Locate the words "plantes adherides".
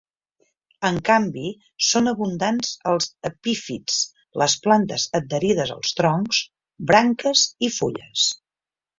4.63-5.73